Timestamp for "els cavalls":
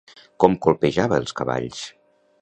1.23-1.87